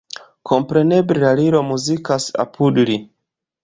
[0.51, 3.03] Kompreneble la Liro muzikas apud li.